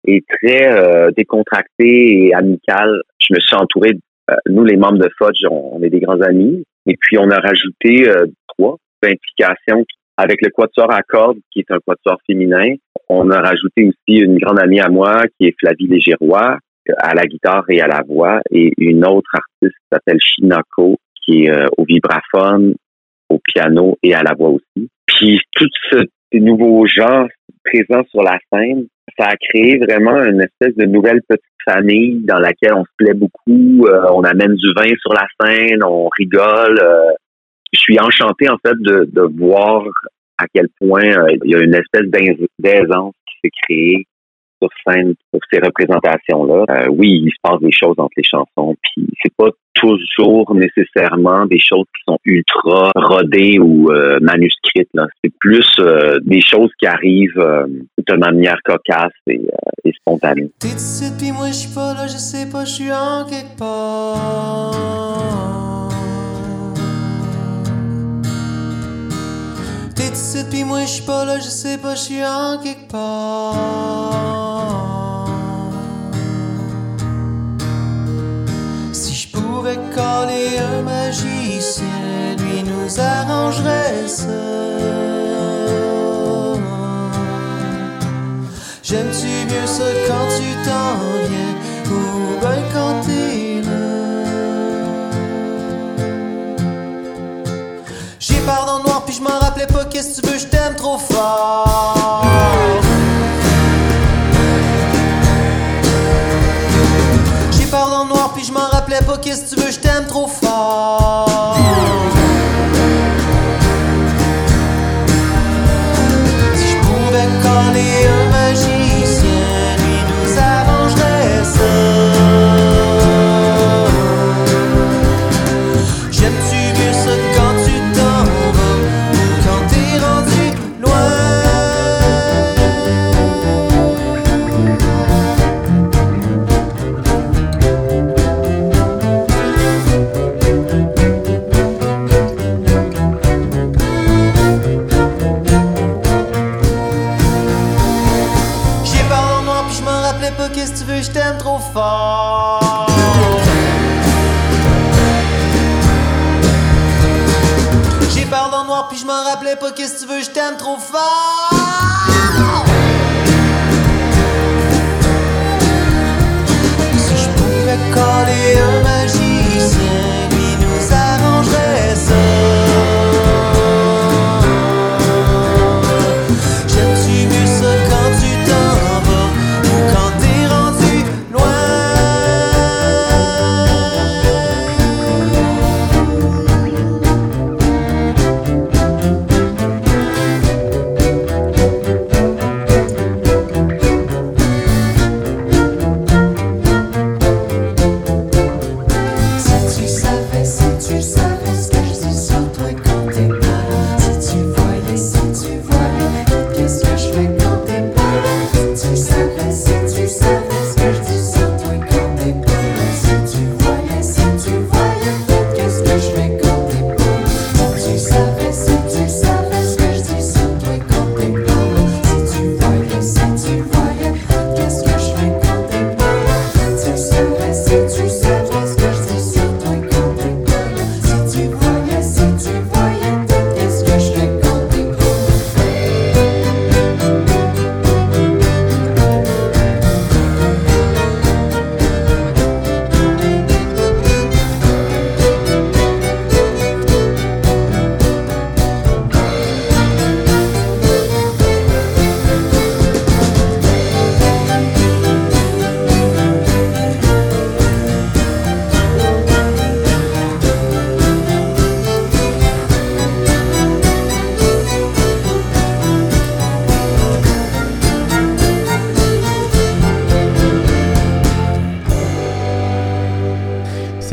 est 0.07 0.24
très 0.27 0.72
euh, 0.72 1.12
décontractée 1.12 2.27
et 2.27 2.34
amicale. 2.34 3.01
Je 3.19 3.34
me 3.34 3.39
suis 3.39 3.55
entouré, 3.55 3.91
euh, 4.29 4.36
nous 4.50 4.63
les 4.63 4.77
membres 4.77 5.00
de 5.00 5.10
Fudge, 5.17 5.45
on, 5.50 5.81
est 5.81 5.89
des 5.89 6.00
grands 6.00 6.22
amis, 6.22 6.63
et 6.86 6.95
puis 7.00 7.17
on 7.17 7.29
a 7.29 7.39
rajouté 7.39 8.07
euh, 8.07 8.25
trois 8.48 8.77
implications 9.03 9.86
avec 10.17 10.41
le 10.41 10.50
quatuor 10.50 10.91
à 10.91 11.01
cordes, 11.01 11.39
qui 11.51 11.60
est 11.60 11.72
un 11.72 11.79
quatuor 11.86 12.17
féminin. 12.25 12.75
On 13.10 13.29
a 13.29 13.39
rajouté 13.39 13.88
aussi 13.88 14.19
une 14.19 14.38
grande 14.38 14.60
amie 14.60 14.79
à 14.79 14.89
moi, 14.89 15.24
qui 15.38 15.48
est 15.48 15.55
Flavie 15.60 15.88
Légérois, 15.88 16.57
euh, 16.89 16.93
à 16.98 17.13
la 17.13 17.25
guitare 17.25 17.65
et 17.69 17.81
à 17.81 17.88
la 17.88 18.01
voix, 18.07 18.39
et 18.51 18.72
une 18.77 19.05
autre 19.05 19.29
artiste 19.34 19.77
qui 19.77 19.88
s'appelle 19.91 20.19
Shinako, 20.19 20.98
qui 21.24 21.45
est 21.45 21.51
euh, 21.51 21.67
au 21.77 21.84
vibraphone, 21.84 22.75
au 23.29 23.39
piano 23.39 23.98
et 24.03 24.13
à 24.13 24.24
la 24.24 24.34
voix 24.34 24.50
aussi. 24.50 24.89
Puis 25.15 25.39
tous 25.53 25.69
ce- 25.91 26.05
ces 26.31 26.39
nouveaux 26.39 26.86
gens 26.86 27.27
présents 27.63 28.03
sur 28.12 28.22
la 28.24 28.38
scène, 28.51 28.86
ça 29.17 29.27
a 29.27 29.36
créé 29.38 29.77
vraiment 29.77 30.24
une 30.24 30.41
espèce 30.41 30.75
de 30.75 30.86
nouvelle 30.86 31.22
petite 31.27 31.43
famille 31.67 32.22
dans 32.25 32.39
laquelle 32.39 32.74
on 32.74 32.84
se 32.84 32.91
plaît 32.98 33.13
beaucoup. 33.13 33.88
Euh, 33.88 34.05
on 34.13 34.24
amène 34.24 34.55
du 34.55 34.74
vin 34.75 34.91
sur 35.00 35.13
la 35.13 35.25
scène, 35.39 35.84
on 35.84 36.10
rigole. 36.17 36.79
euh. 36.81 37.12
je 37.74 37.79
suis 37.79 38.00
enchanté 38.00 38.50
en 38.50 38.57
fait 38.65 38.75
de, 38.79 39.10
de 39.12 39.22
voir 39.38 39.84
à 40.38 40.45
quel 40.53 40.67
point 40.79 41.03
euh, 41.03 41.36
il 41.43 41.51
y 41.51 41.55
a 41.55 41.60
une 41.60 41.75
espèce 41.75 42.07
d'ais- 42.10 42.38
d'aisance 42.60 43.13
qui 43.27 43.36
s'est 43.43 43.51
créée 43.63 44.05
sur 44.62 44.70
scène 44.86 45.14
pour 45.32 45.42
ces 45.52 45.60
représentations-là. 45.60 46.66
Euh, 46.70 46.88
oui, 46.90 47.24
il 47.26 47.32
se 47.32 47.38
passe 47.42 47.60
des 47.62 47.72
choses 47.72 47.96
entre 47.98 48.14
les 48.18 48.24
chansons, 48.24 48.76
puis 48.82 49.08
c'est 49.22 49.34
pas 49.36 49.50
toujours 49.76 50.56
nécessairement 50.56 51.46
des 51.46 51.60
choses 51.60 51.86
qui 51.96 52.04
sont 52.08 52.18
ultra 52.26 52.92
rodées 52.96 53.60
ou 53.60 53.92
euh, 53.92 54.20
manuscrites. 54.22 54.90
Là. 54.94 55.08
C'est 55.24 55.32
plus 55.40 55.68
euh, 55.80 56.20
des 56.24 56.42
choses 56.42 56.72
qui 56.80 56.88
arrivent 56.88 57.38
euh, 57.38 57.68
de 58.08 58.16
manière 58.16 58.58
cocasse 58.64 59.12
et, 59.28 59.38
euh, 59.38 59.72
et 59.84 59.92
spontanée. 59.94 60.50
T'es 60.60 60.70
ici 60.70 61.12
pis 61.20 61.32
moi 61.32 61.52
je 61.52 61.74
pas 61.74 61.94
là, 61.94 62.08
je 62.08 62.18
sais 62.18 62.50
pas, 62.50 62.66
je 62.66 62.72
suis 62.72 62.92
en 62.92 63.26
quelque 63.30 63.58
part. 63.60 64.72
T'es 69.96 70.14
ici 70.14 70.46
pis 70.50 70.64
moi 70.64 70.86
je 70.86 71.06
pas 71.06 71.26
là, 71.26 71.38
je 71.38 71.50
sais 71.50 71.78
pas, 71.82 71.96
je 71.96 72.02
suis 72.02 72.24
en 72.24 72.58
quelque 72.64 72.90
part. 72.92 74.45
Coller 79.96 80.60
un 80.60 80.82
magicien, 80.82 82.36
lui 82.40 82.64
nous 82.64 83.00
arrangerait 83.00 84.08
ça. 84.08 84.24
J'aime-tu 88.84 89.32
mieux 89.52 89.68
ça 89.78 89.88
quand 90.08 90.28
tu 90.38 90.48
t'en 90.68 90.92
viens 91.28 91.56
ou 91.96 92.40
ben 92.42 92.62
quand 92.74 93.02
t'es 93.06 93.62
là? 93.68 93.86
J'ai 98.20 98.40
pardon 98.46 98.84
noir 98.84 99.04
puis 99.06 99.16
je 99.16 99.22
m'en 99.22 99.40
rappelais 99.40 99.68
pas 99.68 99.86
qu'est-ce 99.86 100.22
que 100.22 100.28
tu 100.28 100.32
veux, 100.32 100.40
je 100.40 100.48
t'aime 100.48 100.75
trop 100.75 100.98
fort. 100.98 102.85
Rappelais 108.86 109.06
pas 109.06 109.18
qu'est-ce 109.18 109.56
que 109.56 109.56
tu 109.56 109.62
veux, 109.62 109.72
je 109.72 109.80
t'aime 109.80 110.06
trop 110.06 110.27
fort. 110.27 112.14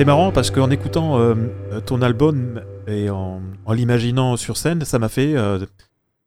C'est 0.03 0.07
marrant 0.07 0.33
parce 0.33 0.51
qu'en 0.51 0.69
écoutant 0.71 1.21
euh, 1.21 1.37
ton 1.87 2.03
album 2.03 2.61
et 2.89 3.09
en, 3.09 3.41
en 3.65 3.73
l'imaginant 3.73 4.37
sur 4.37 4.57
scène, 4.57 4.85
ça 4.85 4.99
m'a 4.99 5.09
fait, 5.09 5.37
euh, 5.37 5.61
tu 5.61 5.67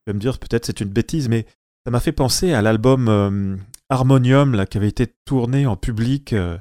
vas 0.08 0.14
me 0.14 0.20
dire 0.20 0.40
peut-être 0.40 0.66
c'est 0.66 0.80
une 0.80 0.88
bêtise, 0.88 1.28
mais 1.28 1.46
ça 1.84 1.92
m'a 1.92 2.00
fait 2.00 2.14
penser 2.14 2.54
à 2.54 2.62
l'album 2.62 3.10
euh, 3.10 3.58
Harmonium 3.90 4.56
là, 4.56 4.66
qui 4.66 4.78
avait 4.78 4.88
été 4.88 5.08
tourné 5.26 5.66
en 5.68 5.76
public, 5.76 6.32
euh, 6.32 6.58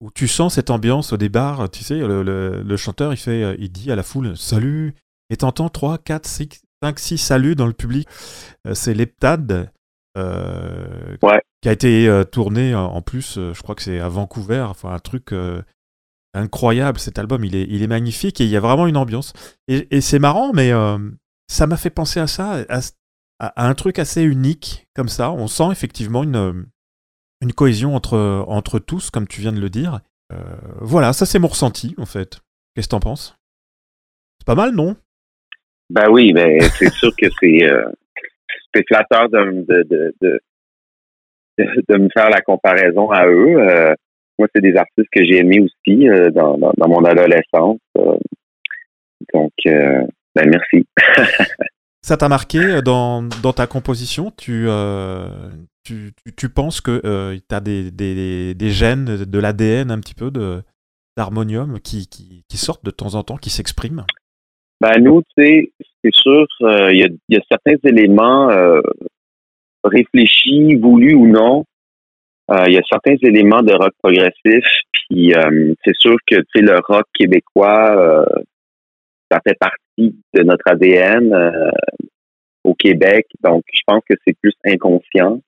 où 0.00 0.12
tu 0.12 0.28
sens 0.28 0.54
cette 0.54 0.70
ambiance 0.70 1.12
au 1.12 1.16
départ, 1.16 1.68
tu 1.68 1.82
sais, 1.82 1.96
le, 1.98 2.22
le- 2.22 2.62
le 2.62 2.76
chanteur 2.76 3.12
il, 3.12 3.16
fait, 3.16 3.56
il 3.58 3.72
dit 3.72 3.90
à 3.90 3.96
la 3.96 4.04
foule 4.04 4.36
Salut 4.36 4.94
Et 5.30 5.36
t'entends 5.38 5.68
3, 5.68 5.98
4, 5.98 6.26
6, 6.28 6.48
5, 6.80 6.96
6 7.00 7.18
saluts 7.18 7.56
dans 7.56 7.66
le 7.66 7.72
public. 7.72 8.06
C'est 8.72 8.94
l'Heptade. 8.94 9.72
euh, 10.16 11.16
Ouais. 11.24 11.42
qui 11.60 11.68
a 11.68 11.72
été 11.72 12.08
euh, 12.08 12.22
tourné 12.22 12.72
en- 12.76 13.02
plus, 13.02 13.36
euh, 13.36 13.52
je 13.52 13.62
crois 13.62 13.74
que 13.74 13.82
c'est 13.82 13.98
à 13.98 14.08
Vancouver, 14.08 14.60
enfin 14.60 14.92
un 14.92 15.00
truc 15.00 15.32
incroyable 16.36 16.98
cet 16.98 17.18
album, 17.18 17.44
il 17.44 17.56
est, 17.56 17.66
il 17.68 17.82
est 17.82 17.86
magnifique 17.88 18.40
et 18.40 18.44
il 18.44 18.50
y 18.50 18.56
a 18.56 18.60
vraiment 18.60 18.86
une 18.86 18.96
ambiance. 18.96 19.32
Et, 19.68 20.00
c'est 20.00 20.18
marrant, 20.18 20.52
mais 20.52 20.72
euh, 20.72 20.98
ça 21.48 21.66
m'a 21.66 21.76
fait 21.76 21.90
penser 21.90 22.20
à 22.20 22.26
ça, 22.26 22.64
à, 23.38 23.68
un 23.68 23.74
truc 23.74 23.98
assez 23.98 24.22
unique 24.22 24.86
comme 24.94 25.08
ça. 25.08 25.32
On 25.32 25.46
sent 25.48 25.70
effectivement 25.72 26.22
une, 26.22 26.36
euh, 26.36 26.52
une 27.40 27.52
cohésion 27.52 27.94
entre, 27.94 28.44
entre 28.48 28.78
tous, 28.78 29.10
comme 29.10 29.26
tu 29.26 29.40
viens 29.40 29.52
de 29.52 29.60
le 29.60 29.70
dire. 29.70 30.00
Euh, 30.32 30.36
voilà, 30.80 31.12
ça 31.12 31.26
c'est 31.26 31.38
mon 31.38 31.48
ressenti 31.48 31.94
en 31.98 32.06
fait. 32.06 32.40
Qu'est-ce 32.74 32.88
que 32.88 32.90
t'en 32.90 33.00
penses? 33.00 33.38
C'est 34.40 34.46
pas 34.46 34.54
mal, 34.54 34.74
non? 34.74 34.96
Ben 35.88 36.10
oui, 36.10 36.32
mais 36.32 36.60
c'est 36.78 36.92
sûr 36.92 37.14
que 37.16 37.26
c'est 37.40 37.64
euh, 37.64 37.86
de, 38.74 38.82
de, 38.82 40.14
de, 40.20 40.40
de- 41.58 41.84
de 41.88 41.96
me 41.96 42.08
faire 42.10 42.28
la 42.28 42.42
comparaison 42.42 43.10
à 43.10 43.26
eux. 43.26 43.94
Moi, 44.38 44.48
c'est 44.54 44.60
des 44.60 44.76
artistes 44.76 45.08
que 45.10 45.24
j'ai 45.24 45.38
aimés 45.38 45.60
aussi 45.60 46.08
euh, 46.08 46.30
dans, 46.30 46.58
dans, 46.58 46.72
dans 46.76 46.88
mon 46.88 47.04
adolescence. 47.04 47.78
euh, 47.98 48.16
donc, 49.32 49.52
euh, 49.66 50.06
ben 50.34 50.50
merci. 50.50 50.86
Ça 52.02 52.16
t'a 52.16 52.28
marqué 52.28 52.82
dans, 52.82 53.22
dans 53.42 53.52
ta 53.52 53.66
composition? 53.66 54.30
Tu, 54.36 54.66
tu, 55.84 56.12
tu, 56.24 56.34
tu 56.36 56.48
penses 56.48 56.80
que 56.80 57.36
tu 57.36 57.54
as 57.54 57.60
des, 57.60 57.90
des, 57.90 58.54
des 58.54 58.70
gènes, 58.70 59.24
de 59.24 59.38
l'ADN 59.38 59.90
un 59.90 59.98
petit 59.98 60.14
peu 60.14 60.30
d'harmonium 61.16 61.80
qui, 61.80 62.06
qui, 62.06 62.44
qui 62.48 62.56
sortent 62.58 62.84
de 62.84 62.90
temps 62.90 63.14
en 63.14 63.22
temps, 63.22 63.38
qui 63.38 63.50
s'expriment? 63.50 64.04
Ben 64.80 65.02
nous, 65.02 65.22
tu 65.22 65.42
sais, 65.42 65.72
c'est 66.04 66.14
sûr, 66.14 66.46
il 66.60 66.98
y, 66.98 67.02
a, 67.02 67.08
y 67.30 67.36
a 67.36 67.40
certains 67.50 67.78
éléments 67.82 68.50
réfléchis, 69.82 70.76
voulus 70.76 71.14
ou 71.14 71.26
non. 71.26 71.64
Euh, 72.50 72.64
Il 72.68 72.74
y 72.74 72.78
a 72.78 72.82
certains 72.88 73.16
éléments 73.22 73.62
de 73.62 73.72
rock 73.72 73.92
progressif, 74.02 74.64
puis 74.92 75.34
euh, 75.34 75.74
c'est 75.84 75.96
sûr 75.96 76.16
que 76.26 76.36
tu 76.36 76.46
sais 76.54 76.62
le 76.62 76.78
rock 76.86 77.06
québécois, 77.18 77.96
euh, 77.96 78.42
ça 79.30 79.40
fait 79.44 79.56
partie 79.58 80.16
de 80.34 80.42
notre 80.44 80.64
ADN 80.70 81.34
au 82.62 82.74
Québec, 82.74 83.26
donc 83.42 83.64
je 83.72 83.80
pense 83.86 84.02
que 84.08 84.14
c'est 84.24 84.36
plus 84.40 84.52
inconscient. 84.64 85.40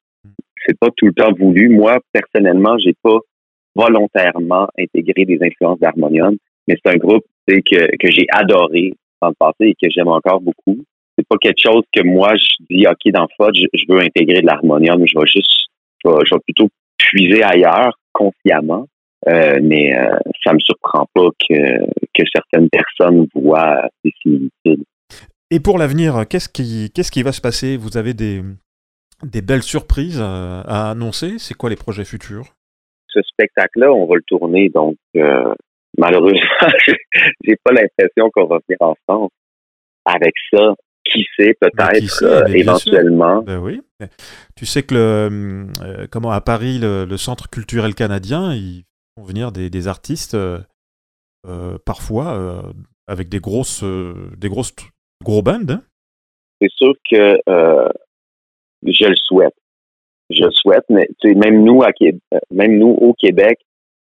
C'est 0.66 0.76
pas 0.78 0.88
tout 0.96 1.06
le 1.06 1.12
temps 1.12 1.32
voulu. 1.32 1.68
Moi 1.68 1.98
personnellement, 2.12 2.76
j'ai 2.78 2.94
pas 3.02 3.18
volontairement 3.76 4.66
intégré 4.76 5.24
des 5.24 5.38
influences 5.40 5.78
d'harmonium, 5.78 6.36
mais 6.66 6.76
c'est 6.82 6.92
un 6.92 6.96
groupe 6.96 7.24
que 7.46 7.96
que 7.96 8.10
j'ai 8.10 8.26
adoré 8.32 8.94
dans 9.22 9.28
le 9.28 9.34
passé 9.38 9.68
et 9.68 9.74
que 9.74 9.88
j'aime 9.90 10.08
encore 10.08 10.40
beaucoup. 10.40 10.84
C'est 11.16 11.26
pas 11.28 11.36
quelque 11.40 11.62
chose 11.62 11.84
que 11.92 12.02
moi 12.02 12.34
je 12.34 12.64
dis 12.68 12.86
ok 12.88 13.12
dans 13.12 13.28
FOD, 13.36 13.54
je, 13.54 13.66
je 13.74 13.84
veux 13.88 14.00
intégrer 14.00 14.40
de 14.40 14.46
l'harmonium, 14.46 15.06
je 15.06 15.16
vais 15.16 15.26
juste 15.26 15.68
je 16.04 16.34
vais 16.34 16.40
plutôt 16.44 16.68
puiser 16.98 17.42
ailleurs 17.42 17.98
consciemment. 18.12 18.86
Euh, 19.26 19.58
mais 19.62 19.96
euh, 19.98 20.16
ça 20.44 20.52
me 20.52 20.60
surprend 20.60 21.06
pas 21.12 21.28
que, 21.48 21.84
que 22.14 22.22
certaines 22.32 22.68
personnes 22.70 23.26
voient 23.34 23.82
des 24.04 24.12
similitudes. 24.22 24.84
Et 25.50 25.60
pour 25.60 25.78
l'avenir, 25.78 26.24
qu'est-ce 26.28 26.48
qui, 26.48 26.90
qu'est-ce 26.94 27.10
qui 27.10 27.22
va 27.22 27.32
se 27.32 27.40
passer? 27.40 27.76
Vous 27.76 27.96
avez 27.96 28.14
des, 28.14 28.42
des 29.24 29.42
belles 29.42 29.62
surprises 29.62 30.20
à, 30.20 30.60
à 30.60 30.90
annoncer? 30.90 31.38
C'est 31.38 31.54
quoi 31.54 31.68
les 31.68 31.76
projets 31.76 32.04
futurs? 32.04 32.54
Ce 33.08 33.20
spectacle-là, 33.22 33.92
on 33.92 34.06
va 34.06 34.16
le 34.16 34.22
tourner, 34.26 34.68
donc 34.68 34.96
euh, 35.16 35.54
malheureusement, 35.96 36.38
j'ai 37.42 37.56
pas 37.64 37.72
l'impression 37.72 38.30
qu'on 38.30 38.46
va 38.46 38.58
venir 38.68 38.78
en 38.80 38.94
France 39.06 39.30
avec 40.04 40.34
ça. 40.52 40.74
Qui 41.12 41.24
sait, 41.36 41.56
Ben, 41.60 41.70
peut-être, 41.70 42.10
sait, 42.10 42.24
euh, 42.24 42.46
éventuellement. 42.48 43.42
Ben 43.42 43.58
oui. 43.58 43.80
Tu 44.56 44.66
sais 44.66 44.82
que 44.82 44.94
le, 44.94 45.68
euh, 45.82 46.06
comment 46.10 46.30
à 46.30 46.40
Paris, 46.40 46.78
le, 46.78 47.04
le 47.04 47.16
Centre 47.16 47.48
culturel 47.48 47.94
canadien, 47.94 48.54
ils 48.54 48.84
font 49.16 49.24
venir 49.24 49.50
des, 49.52 49.70
des 49.70 49.88
artistes 49.88 50.34
euh, 50.34 50.58
parfois 51.86 52.62
avec 53.06 53.28
des 53.28 53.40
grosses, 53.40 53.82
des 54.36 54.48
grosses 54.48 54.74
gros 55.24 55.42
bands. 55.42 55.68
hein. 55.70 55.82
c'est 56.60 56.70
sûr 56.70 56.92
que 57.10 57.38
je 58.84 59.06
le 59.08 59.16
souhaite. 59.16 59.54
Je 60.30 60.44
le 60.44 60.50
souhaite, 60.50 60.84
mais 60.90 61.08
tu 61.20 61.30
sais, 61.30 61.34
même 61.34 61.64
nous 61.64 61.82
à 61.82 61.92
Québec, 61.92 62.20
même 62.50 62.78
nous 62.78 62.90
au 62.90 63.14
Québec, 63.14 63.58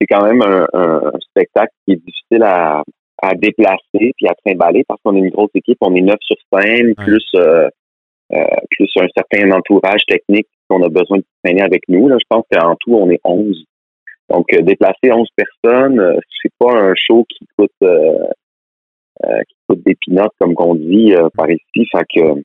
c'est 0.00 0.06
quand 0.08 0.24
même 0.24 0.42
un, 0.42 0.66
un- 0.72 1.06
un 1.14 1.18
spectacle 1.20 1.72
qui 1.86 1.92
est 1.92 1.96
difficile 2.04 2.42
à, 2.42 2.82
à 3.22 3.34
déplacer 3.34 4.12
puis 4.16 4.26
à 4.28 4.34
trimballer 4.44 4.84
parce 4.88 5.00
qu'on 5.02 5.14
est 5.16 5.20
une 5.20 5.30
grosse 5.30 5.50
équipe, 5.54 5.78
on 5.80 5.94
est 5.94 6.00
neuf 6.00 6.18
sur 6.22 6.36
scène, 6.52 6.88
Ouais. 6.88 7.04
plus 7.04 7.24
euh, 7.36 7.68
euh, 8.32 8.44
plus 8.70 8.88
un 8.96 9.08
certain 9.16 9.50
entourage 9.50 10.02
technique 10.06 10.46
qu'on 10.68 10.82
a 10.84 10.88
besoin 10.88 11.18
de 11.18 11.24
traîner 11.42 11.62
avec 11.62 11.82
nous. 11.88 12.08
Là, 12.08 12.16
je 12.20 12.24
pense 12.28 12.44
qu'en 12.52 12.76
tout, 12.76 12.94
on 12.94 13.10
est 13.10 13.20
11. 13.24 13.64
Donc, 14.28 14.52
euh, 14.52 14.62
déplacer 14.62 15.10
11 15.12 15.28
personnes, 15.34 15.98
euh, 15.98 16.16
c'est 16.40 16.52
pas 16.58 16.72
un 16.72 16.94
show 16.94 17.24
qui 17.28 17.44
coûte 17.58 17.72
euh, 17.82 18.24
euh, 19.24 19.40
qui 19.48 19.54
coûte 19.68 19.82
des 19.84 19.96
pinottes, 19.96 20.32
comme 20.38 20.54
qu'on 20.54 20.76
dit 20.76 21.12
par 21.36 21.50
ici. 21.50 21.86
Fait 21.92 22.04
que 22.14 22.40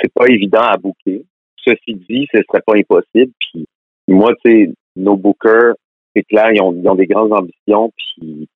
c'est 0.00 0.12
pas 0.12 0.26
évident 0.28 0.62
à 0.62 0.76
booker. 0.76 1.24
Ceci 1.64 1.94
dit, 1.94 2.26
ce 2.34 2.40
serait 2.48 2.62
pas 2.66 2.74
impossible. 2.76 3.32
Puis 3.38 3.66
moi, 4.08 4.32
tu 4.44 4.50
sais, 4.66 4.72
nos 4.96 5.16
bookers, 5.16 5.74
c'est 6.14 6.22
clair, 6.24 6.50
ils 6.52 6.60
ont, 6.60 6.74
ils 6.74 6.88
ont 6.88 6.94
des 6.96 7.06
grandes 7.06 7.32
ambitions, 7.32 7.92
puis 7.96 8.48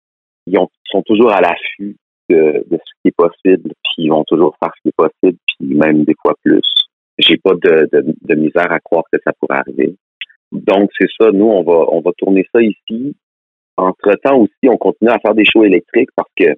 ils 0.46 0.58
ont, 0.58 0.68
sont 0.84 1.02
toujours 1.02 1.32
à 1.32 1.40
l'affût 1.40 1.96
de, 2.28 2.64
de 2.70 2.76
ce 2.78 2.92
qui 3.02 3.08
est 3.08 3.16
possible, 3.16 3.70
puis 3.82 3.94
ils 3.98 4.10
vont 4.10 4.24
toujours 4.24 4.56
faire 4.62 4.72
ce 4.76 4.82
qui 4.82 4.88
est 4.88 4.96
possible, 4.96 5.38
puis 5.46 5.74
même 5.74 6.04
des 6.04 6.14
fois 6.20 6.34
plus. 6.42 6.62
J'ai 7.18 7.36
pas 7.36 7.54
de, 7.54 7.88
de, 7.92 8.14
de 8.22 8.34
misère 8.34 8.72
à 8.72 8.80
croire 8.80 9.04
que 9.12 9.18
ça 9.24 9.32
pourrait 9.38 9.58
arriver. 9.58 9.94
Donc 10.52 10.90
c'est 10.98 11.08
ça, 11.18 11.30
nous 11.30 11.46
on 11.46 11.62
va 11.62 11.86
on 11.92 12.00
va 12.00 12.10
tourner 12.18 12.46
ça 12.52 12.60
ici. 12.62 13.16
Entre 13.76 14.14
temps 14.22 14.38
aussi, 14.38 14.68
on 14.68 14.76
continue 14.76 15.10
à 15.10 15.18
faire 15.18 15.34
des 15.34 15.44
shows 15.44 15.64
électriques 15.64 16.10
parce 16.16 16.30
que 16.36 16.54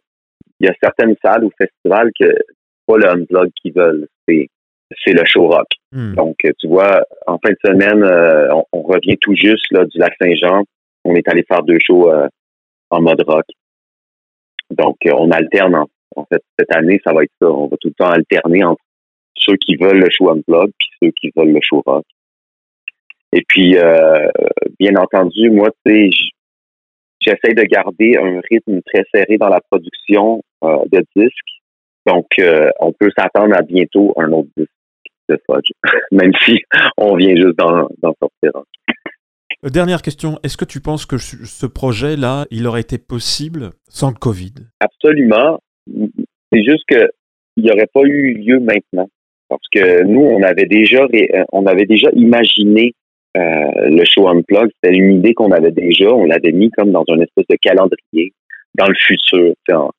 il 0.61 0.67
y 0.67 0.69
a 0.69 0.75
certaines 0.83 1.15
salles 1.23 1.45
ou 1.45 1.51
festivals 1.59 2.11
que 2.19 2.27
c'est 2.27 2.87
pas 2.87 2.97
le 2.97 3.09
unplug 3.09 3.51
qu'ils 3.61 3.73
veulent, 3.75 4.07
c'est 4.27 4.49
c'est 5.05 5.13
le 5.13 5.25
show 5.25 5.49
rock. 5.49 5.67
Hmm. 5.93 6.15
Donc, 6.15 6.37
tu 6.59 6.69
vois, 6.69 7.03
en 7.27 7.39
fin 7.39 7.51
de 7.51 7.59
semaine, 7.65 8.03
euh, 8.05 8.55
on, 8.55 8.65
on 8.73 8.83
revient 8.83 9.17
tout 9.19 9.35
juste 9.35 9.67
là, 9.73 9.85
du 9.85 9.99
lac 9.99 10.15
Saint-Jean. 10.21 10.63
On 11.05 11.15
est 11.15 11.29
allé 11.29 11.43
faire 11.43 11.63
deux 11.63 11.79
shows 11.81 12.11
euh, 12.11 12.29
en 12.91 13.01
mode 13.01 13.23
rock. 13.27 13.47
Donc, 14.71 14.97
euh, 15.07 15.13
on 15.17 15.31
alterne. 15.31 15.75
En, 15.75 15.87
en 16.17 16.25
fait, 16.27 16.43
cette 16.59 16.75
année, 16.75 17.01
ça 17.05 17.13
va 17.13 17.25
être 17.25 17.33
ça. 17.41 17.49
On 17.49 17.69
va 17.69 17.77
tout 17.81 17.89
le 17.89 17.95
temps 17.95 18.11
alterner 18.11 18.65
entre 18.65 18.83
ceux 19.35 19.57
qui 19.57 19.77
veulent 19.77 20.01
le 20.01 20.11
show 20.11 20.31
unplug 20.31 20.71
puis 20.79 20.89
ceux 21.03 21.11
qui 21.13 21.31
veulent 21.37 21.53
le 21.53 21.61
show 21.63 21.83
rock. 21.87 22.05
Et 23.33 23.45
puis, 23.49 23.77
euh, 23.77 24.29
bien 24.79 24.95
entendu, 24.97 25.51
moi, 25.51 25.69
tu 25.85 26.11
sais, 26.11 26.11
j'essaie 27.21 27.55
de 27.55 27.63
garder 27.63 28.17
un 28.17 28.41
rythme 28.51 28.81
très 28.83 29.05
serré 29.15 29.37
dans 29.37 29.49
la 29.49 29.61
production 29.71 30.43
euh, 30.65 30.79
de 30.93 31.05
disques. 31.15 31.61
Donc, 32.07 32.27
euh, 32.39 32.71
on 32.81 32.93
peut 32.93 33.11
s'attendre 33.17 33.55
à 33.57 33.63
bientôt 33.63 34.15
un 34.17 34.33
autre 34.33 34.49
disque 34.57 34.71
de 35.29 35.39
Fudge, 35.47 35.71
même 36.13 36.33
si 36.45 36.59
on 36.97 37.17
vient 37.17 37.35
juste 37.35 37.59
d'en 37.59 37.89
sortir 38.03 38.53
Dernière 39.63 40.03
question, 40.03 40.39
est-ce 40.43 40.57
que 40.57 40.65
tu 40.65 40.81
penses 40.81 41.07
que 41.07 41.19
ce 41.19 41.67
projet-là, 41.67 42.47
il 42.51 42.67
aurait 42.67 42.83
été 42.83 42.99
possible 42.99 43.71
sans 43.89 44.09
le 44.11 44.15
Covid? 44.17 44.53
Absolument. 44.81 45.61
C'est 46.53 46.63
juste 46.63 46.85
que 46.89 47.09
il 47.57 47.65
n'y 47.65 47.71
aurait 47.71 47.89
pas 47.93 48.03
eu 48.05 48.35
lieu 48.35 48.61
maintenant. 48.61 49.09
Parce 49.49 49.63
que 49.73 50.03
nous, 50.05 50.21
on 50.21 50.43
avait 50.43 50.67
déjà 50.67 51.07
ré- 51.07 51.31
euh, 51.35 51.45
on 51.53 51.67
avait 51.67 51.87
déjà 51.87 52.11
imaginé 52.13 52.93
euh, 53.37 53.41
le 53.89 54.05
show 54.05 54.29
Unplugged. 54.29 54.71
C'était 54.83 54.97
une 54.97 55.19
idée 55.19 55.35
qu'on 55.35 55.53
avait 55.53 55.71
déjà. 55.71 56.13
On 56.13 56.25
l'avait 56.27 56.53
mis 56.53 56.71
comme 56.71 56.91
dans 56.93 57.05
un 57.09 57.21
espèce 57.21 57.47
de 57.49 57.57
calendrier 57.63 58.33
dans 58.75 58.89
le 58.89 58.95
futur, 58.99 59.55
en, 59.73 59.91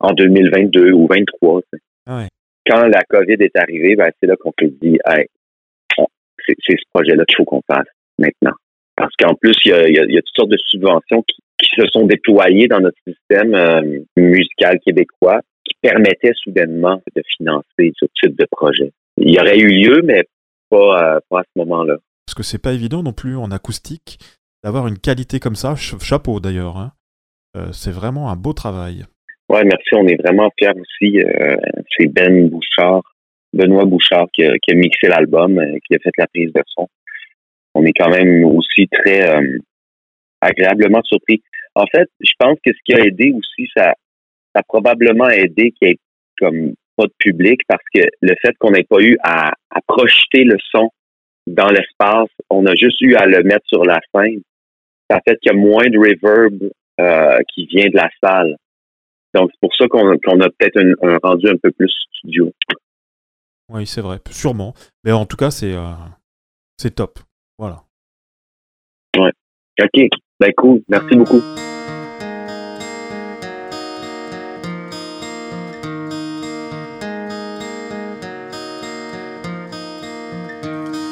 en 0.00 0.12
2022 0.12 0.92
ou 0.92 1.06
2023. 1.08 1.60
tu 1.62 1.66
sais. 1.74 1.82
Ah 2.06 2.16
ouais. 2.18 2.28
Quand 2.66 2.86
la 2.86 3.02
COVID 3.02 3.36
est 3.40 3.56
arrivée, 3.56 3.96
ben, 3.96 4.10
c'est 4.20 4.26
là 4.28 4.36
qu'on 4.36 4.52
s'est 4.58 4.72
dit, 4.80 4.98
hey, 5.06 5.26
c'est 5.98 6.54
ce 6.68 6.84
projet-là 6.94 7.24
qu'il 7.26 7.36
faut 7.36 7.44
qu'on 7.44 7.62
fasse 7.70 7.88
maintenant. 8.18 8.52
Parce 8.96 9.14
qu'en 9.18 9.34
plus, 9.34 9.54
il 9.64 9.70
y 9.70 9.72
a, 9.74 9.88
il 9.88 9.94
y 9.94 9.98
a- 9.98 10.04
il 10.04 10.12
y 10.12 10.18
a 10.18 10.22
toutes 10.22 10.36
sortes 10.36 10.50
de 10.50 10.58
subventions 10.66 11.22
qui, 11.22 11.36
qui 11.58 11.70
se 11.80 11.86
sont 11.88 12.06
déployées 12.06 12.68
dans 12.68 12.80
notre 12.80 12.98
système 13.06 13.54
euh, 13.54 13.80
musical 14.16 14.78
québécois 14.84 15.40
qui 15.64 15.74
permettaient 15.80 16.32
soudainement 16.36 17.00
de 17.16 17.22
financer 17.36 17.92
ce 17.98 18.06
type 18.20 18.36
de 18.38 18.46
projet. 18.50 18.92
Il 19.16 19.30
y 19.34 19.38
aurait 19.40 19.58
eu 19.58 19.68
lieu, 19.68 20.02
mais 20.04 20.24
pas, 20.70 21.16
euh, 21.16 21.20
pas 21.30 21.40
à 21.40 21.42
ce 21.44 21.58
moment-là. 21.60 21.96
Parce 22.26 22.34
que 22.34 22.42
c'est 22.42 22.60
pas 22.62 22.72
évident 22.72 23.02
non 23.02 23.12
plus 23.12 23.36
en 23.36 23.50
acoustique 23.50 24.18
d'avoir 24.64 24.86
une 24.86 24.98
qualité 24.98 25.40
comme 25.40 25.56
ça. 25.56 25.74
Ch- 25.76 25.98
chapeau 26.02 26.40
d'ailleurs. 26.40 26.76
hein. 26.76 26.92
Euh, 27.56 27.70
c'est 27.72 27.90
vraiment 27.92 28.30
un 28.30 28.36
beau 28.36 28.52
travail. 28.52 29.04
Ouais, 29.48 29.64
merci. 29.64 29.94
On 29.94 30.06
est 30.06 30.16
vraiment 30.22 30.50
fiers 30.58 30.70
aussi. 30.70 31.18
C'est 31.98 32.06
Ben 32.06 32.48
Bouchard, 32.48 33.02
Benoît 33.52 33.84
Bouchard 33.84 34.26
qui 34.32 34.44
a, 34.44 34.56
qui 34.58 34.72
a 34.72 34.74
mixé 34.74 35.08
l'album, 35.08 35.60
qui 35.86 35.94
a 35.94 35.98
fait 35.98 36.10
la 36.16 36.26
prise 36.28 36.52
de 36.54 36.62
son. 36.68 36.88
On 37.74 37.84
est 37.84 37.92
quand 37.92 38.10
même 38.10 38.44
aussi 38.44 38.86
très 38.88 39.28
euh, 39.28 39.58
agréablement 40.40 41.02
surpris. 41.04 41.42
En 41.74 41.86
fait, 41.86 42.08
je 42.20 42.32
pense 42.38 42.58
que 42.64 42.72
ce 42.72 42.78
qui 42.84 42.94
a 42.94 43.04
aidé 43.04 43.32
aussi, 43.32 43.68
ça, 43.74 43.94
ça 44.54 44.60
a 44.60 44.62
probablement 44.62 45.28
aidé 45.28 45.72
qu'il 45.72 45.88
y 45.88 45.90
ait 45.92 45.98
comme 46.38 46.74
pas 46.96 47.04
de 47.04 47.14
public 47.18 47.60
parce 47.66 47.82
que 47.94 48.02
le 48.20 48.34
fait 48.42 48.54
qu'on 48.58 48.72
n'ait 48.72 48.84
pas 48.84 49.00
eu 49.00 49.16
à, 49.22 49.52
projeter 49.86 50.44
le 50.44 50.56
son 50.70 50.90
dans 51.46 51.68
l'espace, 51.68 52.28
on 52.50 52.66
a 52.66 52.74
juste 52.74 53.00
eu 53.00 53.14
à 53.14 53.26
le 53.26 53.42
mettre 53.42 53.66
sur 53.66 53.84
la 53.84 54.00
scène. 54.14 54.42
Ça 55.10 55.20
fait 55.26 55.36
qu'il 55.38 55.52
y 55.52 55.54
a 55.54 55.58
moins 55.58 55.88
de 55.88 55.98
reverb 55.98 56.70
euh, 57.00 57.38
qui 57.52 57.66
vient 57.66 57.88
de 57.88 57.96
la 57.96 58.10
salle. 58.22 58.56
Donc, 59.34 59.50
c'est 59.52 59.60
pour 59.60 59.74
ça 59.74 59.86
qu'on 59.88 60.40
a 60.40 60.50
peut-être 60.50 60.78
un, 60.78 61.18
rendu 61.22 61.48
un 61.48 61.56
peu 61.56 61.70
plus 61.72 61.92
studio. 62.16 62.52
Oui, 63.70 63.86
c'est 63.86 64.02
vrai, 64.02 64.18
sûrement. 64.30 64.74
Mais 65.04 65.12
en 65.12 65.24
tout 65.24 65.36
cas, 65.36 65.50
c'est 65.50 65.72
euh, 65.72 65.92
c'est 66.76 66.94
top. 66.94 67.18
Voilà. 67.62 67.84
OK. 69.16 70.08
Ben, 70.40 70.52
cool. 70.56 70.82
Merci 70.88 71.14
beaucoup. 71.14 71.40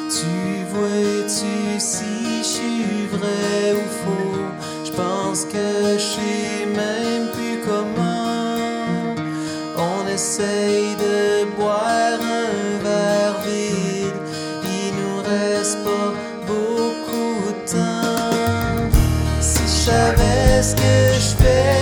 Tu 0.09 0.65
vois-tu 0.73 1.79
si 1.79 2.39
je 2.39 2.43
suis 2.43 3.07
vrai 3.07 3.71
ou 3.71 3.87
faux? 4.01 4.41
Je 4.83 4.91
pense 4.91 5.45
que 5.45 5.93
je 5.93 5.99
sais 5.99 6.65
même 6.65 7.29
plus 7.31 7.61
comment. 7.65 9.15
On 9.77 10.05
essaye 10.05 10.97
de 10.97 11.10
qu'est-ce 21.41 21.80